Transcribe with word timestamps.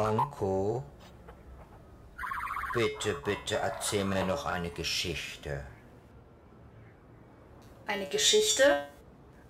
Onko, 0.00 0.82
bitte, 2.72 3.12
bitte 3.22 3.56
erzähl 3.56 4.04
mir 4.04 4.24
noch 4.24 4.46
eine 4.46 4.70
Geschichte. 4.70 5.62
Eine 7.86 8.06
Geschichte? 8.06 8.86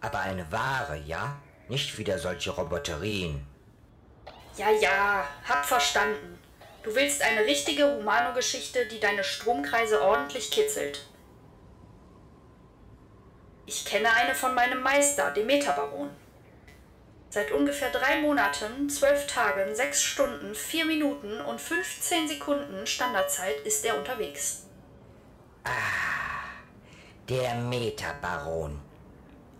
Aber 0.00 0.18
eine 0.18 0.50
wahre, 0.50 0.96
ja? 0.96 1.40
Nicht 1.68 1.96
wieder 1.98 2.18
solche 2.18 2.50
Roboterien. 2.50 3.46
Ja, 4.56 4.70
ja, 4.70 5.24
hab 5.48 5.64
verstanden. 5.64 6.36
Du 6.82 6.92
willst 6.96 7.22
eine 7.22 7.42
richtige 7.42 7.84
Humano-Geschichte, 7.84 8.86
die 8.86 8.98
deine 8.98 9.22
Stromkreise 9.22 10.02
ordentlich 10.02 10.50
kitzelt. 10.50 11.06
Ich 13.66 13.84
kenne 13.84 14.12
eine 14.14 14.34
von 14.34 14.52
meinem 14.56 14.82
Meister, 14.82 15.30
dem 15.30 15.46
Metabaron. 15.46 16.10
Seit 17.32 17.52
ungefähr 17.52 17.92
drei 17.92 18.20
Monaten, 18.20 18.90
zwölf 18.90 19.28
Tagen, 19.28 19.76
sechs 19.76 20.02
Stunden, 20.02 20.52
vier 20.52 20.84
Minuten 20.84 21.40
und 21.40 21.60
15 21.60 22.26
Sekunden 22.26 22.88
Standardzeit 22.88 23.60
ist 23.60 23.84
er 23.84 23.96
unterwegs. 23.96 24.64
Ah, 25.62 25.70
der 27.28 27.54
Metabaron. 27.54 28.80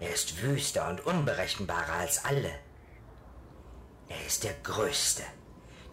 Er 0.00 0.12
ist 0.12 0.42
wüster 0.42 0.88
und 0.88 1.06
unberechenbarer 1.06 1.92
als 1.92 2.24
alle. 2.24 2.50
Er 4.08 4.26
ist 4.26 4.42
der 4.42 4.54
Größte, 4.64 5.22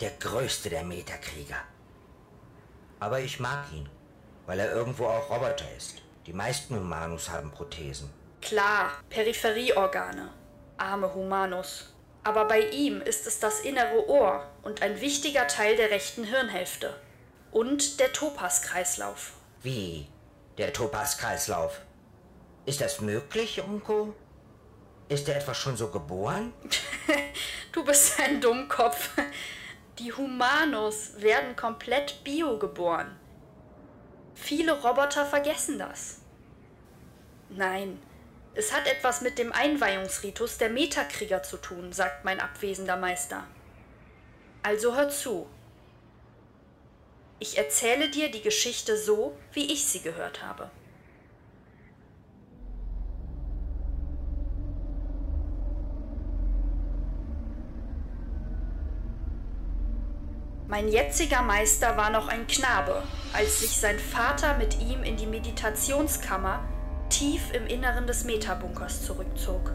der 0.02 0.10
Größte 0.20 0.72
der 0.72 0.84
Metakrieger. 0.84 1.62
Aber 3.00 3.20
ich 3.20 3.40
mag 3.40 3.72
ihn, 3.72 3.88
weil 4.48 4.60
er 4.60 4.72
irgendwo 4.72 5.06
auch 5.06 5.30
Roboter 5.30 5.72
ist. 5.78 6.02
Die 6.26 6.34
meisten 6.34 6.76
Humanus 6.76 7.30
haben 7.30 7.52
Prothesen. 7.52 8.12
Klar, 8.42 8.94
Peripherieorgane. 9.10 10.32
Arme 10.78 11.14
Humanus. 11.14 11.94
Aber 12.24 12.46
bei 12.46 12.60
ihm 12.60 13.02
ist 13.02 13.26
es 13.26 13.40
das 13.40 13.62
innere 13.62 14.08
Ohr 14.10 14.46
und 14.64 14.82
ein 14.82 15.00
wichtiger 15.00 15.48
Teil 15.48 15.78
der 15.78 15.92
rechten 15.92 16.24
Hirnhälfte. 16.24 16.94
Und 17.52 18.00
der 18.00 18.12
Topaskreislauf. 18.12 19.34
Wie? 19.64 20.08
Der 20.58 20.74
Topaskreislauf? 20.74 21.82
Ist 22.66 22.82
das 22.82 23.00
möglich, 23.00 23.62
Unko? 23.62 24.14
Ist 25.08 25.30
er 25.30 25.38
etwa 25.38 25.54
schon 25.54 25.78
so 25.78 25.88
geboren? 25.88 26.54
du 27.72 27.86
bist 27.86 28.20
ein 28.20 28.42
Dummkopf. 28.42 29.12
Die 30.00 30.12
Humanos 30.12 31.14
werden 31.18 31.56
komplett 31.56 32.24
bio 32.24 32.60
geboren. 32.60 33.18
Viele 34.36 34.80
Roboter 34.82 35.26
vergessen 35.26 35.80
das. 35.80 36.20
Nein, 37.50 38.00
es 38.58 38.74
hat 38.74 38.88
etwas 38.88 39.22
mit 39.22 39.38
dem 39.38 39.54
Einweihungsritus 39.54 40.58
der 40.58 40.70
Metakrieger 40.70 41.44
zu 41.44 41.58
tun, 41.58 41.94
sagt 41.94 42.26
mein 42.26 42.40
abwesender 42.40 42.98
Meister. 42.98 43.44
Also 44.64 44.96
hör 44.96 45.10
zu. 45.10 45.48
Ich 47.38 47.56
erzähle 47.56 48.10
dir 48.10 48.32
die 48.32 48.42
Geschichte 48.42 48.98
so, 48.98 49.38
wie 49.54 49.72
ich 49.72 49.86
sie 49.86 50.02
gehört 50.02 50.42
habe. 50.42 50.72
Mein 60.68 60.90
jetziger 60.90 61.44
Meister 61.44 61.96
war 61.96 62.10
noch 62.10 62.28
ein 62.28 62.48
Knabe, 62.48 63.04
als 63.34 63.60
sich 63.60 63.78
sein 63.78 64.00
Vater 64.00 64.58
mit 64.58 64.82
ihm 64.82 65.04
in 65.04 65.16
die 65.16 65.28
Meditationskammer 65.28 66.68
tief 67.18 67.52
im 67.52 67.66
Inneren 67.66 68.06
des 68.06 68.26
Metabunkers 68.26 69.04
zurückzog. 69.04 69.74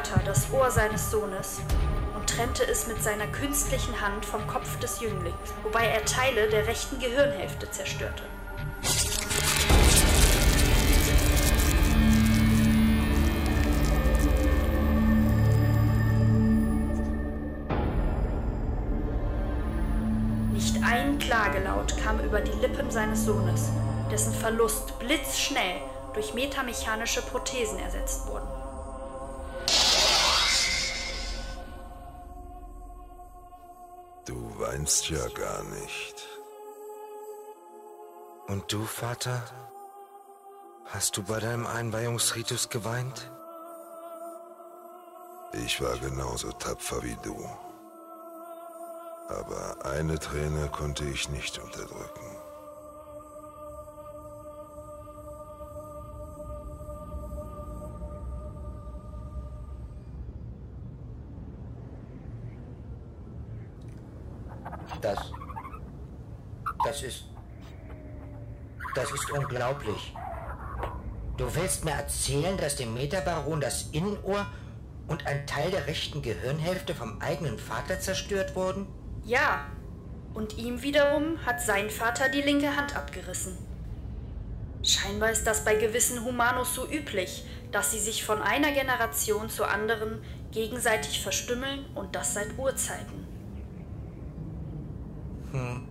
Vater 0.00 0.20
das 0.24 0.52
Ohr 0.52 0.70
seines 0.70 1.10
Sohnes 1.10 1.60
und 2.14 2.28
trennte 2.28 2.64
es 2.64 2.86
mit 2.86 3.02
seiner 3.02 3.26
künstlichen 3.26 4.00
Hand 4.00 4.24
vom 4.24 4.46
Kopf 4.46 4.78
des 4.78 5.00
Jünglings, 5.00 5.34
wobei 5.62 5.84
er 5.86 6.04
Teile 6.04 6.48
der 6.48 6.66
rechten 6.66 7.00
Gehirnhälfte 7.00 7.70
zerstörte. 7.70 8.22
Nicht 20.52 20.76
ein 20.84 21.18
Klagelaut 21.18 21.96
kam 22.02 22.20
über 22.20 22.40
die 22.40 22.58
Lippen 22.60 22.90
seines 22.90 23.24
Sohnes, 23.24 23.70
dessen 24.10 24.32
Verlust 24.34 24.98
blitzschnell 24.98 25.80
durch 26.14 26.34
metamechanische 26.34 27.22
Prothesen 27.22 27.78
ersetzt 27.78 28.26
wurden. 28.26 28.60
weinst 34.60 35.08
ja 35.08 35.26
gar 35.28 35.62
nicht. 35.64 36.28
Und 38.46 38.72
du, 38.72 38.84
Vater? 38.84 39.42
Hast 40.86 41.16
du 41.16 41.22
bei 41.22 41.38
deinem 41.40 41.66
Einweihungsritus 41.66 42.68
geweint? 42.68 43.30
Ich 45.52 45.80
war 45.82 45.96
genauso 45.98 46.52
tapfer 46.52 47.02
wie 47.02 47.16
du. 47.22 47.36
Aber 49.28 49.84
eine 49.84 50.18
Träne 50.18 50.68
konnte 50.68 51.04
ich 51.04 51.28
nicht 51.28 51.58
unterdrücken. 51.58 52.36
Das. 65.00 65.32
Das 66.84 67.02
ist. 67.02 67.24
Das 68.94 69.10
ist 69.12 69.30
unglaublich. 69.30 70.14
Du 71.36 71.54
willst 71.54 71.84
mir 71.84 71.92
erzählen, 71.92 72.56
dass 72.56 72.76
dem 72.76 72.92
Metabaron 72.92 73.60
das 73.60 73.88
Innenohr 73.92 74.46
und 75.06 75.26
ein 75.26 75.46
Teil 75.46 75.70
der 75.70 75.86
rechten 75.86 76.22
Gehirnhälfte 76.22 76.94
vom 76.94 77.20
eigenen 77.20 77.58
Vater 77.58 77.98
zerstört 78.00 78.54
wurden? 78.54 78.86
Ja. 79.24 79.66
Und 80.34 80.58
ihm 80.58 80.82
wiederum 80.82 81.44
hat 81.44 81.60
sein 81.60 81.90
Vater 81.90 82.28
die 82.28 82.42
linke 82.42 82.76
Hand 82.76 82.94
abgerissen. 82.94 83.58
Scheinbar 84.82 85.30
ist 85.30 85.44
das 85.46 85.64
bei 85.64 85.74
gewissen 85.74 86.24
Humanos 86.24 86.74
so 86.74 86.88
üblich, 86.88 87.44
dass 87.72 87.90
sie 87.90 87.98
sich 87.98 88.24
von 88.24 88.40
einer 88.40 88.72
Generation 88.72 89.48
zur 89.50 89.68
anderen 89.68 90.22
gegenseitig 90.52 91.22
verstümmeln 91.22 91.84
und 91.94 92.14
das 92.14 92.34
seit 92.34 92.56
Urzeiten. 92.58 93.26
Hm. 95.52 95.88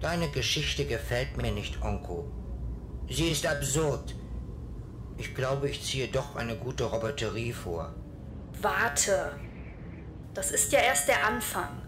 Deine 0.00 0.28
Geschichte 0.28 0.84
gefällt 0.84 1.36
mir 1.36 1.52
nicht, 1.52 1.82
Onko. 1.82 2.30
Sie 3.08 3.28
ist 3.28 3.46
absurd. 3.46 4.14
Ich 5.18 5.34
glaube, 5.34 5.68
ich 5.68 5.82
ziehe 5.82 6.08
doch 6.08 6.36
eine 6.36 6.56
gute 6.56 6.84
Roboterie 6.84 7.52
vor. 7.52 7.94
Warte. 8.60 9.32
Das 10.34 10.50
ist 10.50 10.72
ja 10.72 10.80
erst 10.80 11.08
der 11.08 11.24
Anfang. 11.26 11.82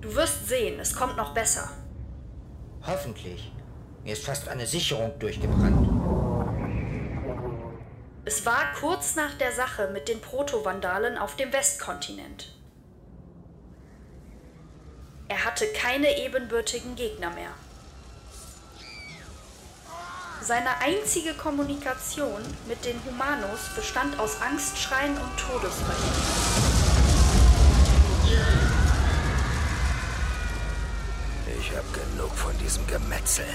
Du 0.00 0.14
wirst 0.14 0.48
sehen, 0.48 0.78
es 0.78 0.94
kommt 0.94 1.16
noch 1.16 1.34
besser. 1.34 1.68
Hoffentlich. 2.86 3.52
Mir 4.04 4.12
ist 4.12 4.24
fast 4.24 4.48
eine 4.48 4.66
Sicherung 4.66 5.18
durchgebrannt. 5.18 5.88
Es 8.24 8.46
war 8.46 8.72
kurz 8.78 9.16
nach 9.16 9.34
der 9.34 9.52
Sache 9.52 9.90
mit 9.92 10.08
den 10.08 10.20
Proto-Vandalen 10.20 11.18
auf 11.18 11.36
dem 11.36 11.52
Westkontinent. 11.52 12.59
Er 15.30 15.44
hatte 15.44 15.64
keine 15.68 16.18
ebenbürtigen 16.18 16.96
Gegner 16.96 17.30
mehr. 17.30 17.52
Seine 20.42 20.76
einzige 20.78 21.34
Kommunikation 21.34 22.42
mit 22.66 22.84
den 22.84 23.00
Humanos 23.04 23.60
bestand 23.76 24.18
aus 24.18 24.40
Angstschreien 24.42 25.16
und 25.16 25.38
Todesrennen. 25.38 26.12
Ich 31.60 31.76
hab 31.76 31.84
genug 31.94 32.34
von 32.34 32.58
diesem 32.58 32.84
Gemetzel. 32.88 33.46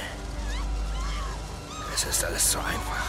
Es 1.94 2.06
ist 2.06 2.24
alles 2.24 2.54
so 2.54 2.60
einfach. 2.60 3.06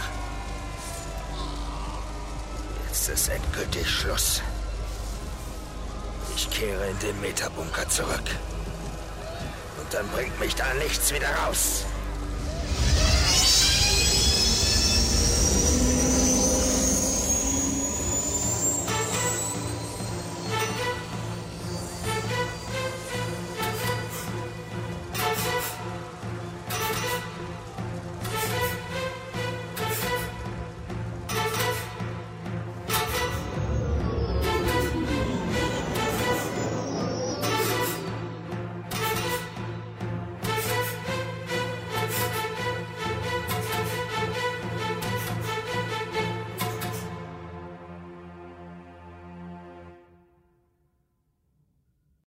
Jetzt 2.89 3.09
ist 3.11 3.29
endgültig 3.29 3.89
Schluss. 3.89 4.43
Ich 6.57 6.63
kehre 6.63 6.89
in 6.89 6.99
den 7.01 7.21
Metabunker 7.21 7.87
zurück. 7.91 8.25
Und 9.79 9.93
dann 9.93 10.09
bringt 10.09 10.41
mich 10.41 10.55
da 10.55 10.65
nichts 10.73 11.13
wieder 11.13 11.29
raus. 11.45 11.85